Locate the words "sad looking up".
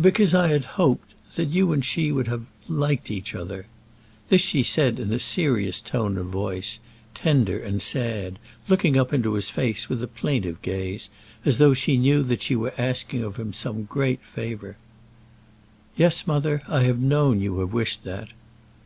7.82-9.12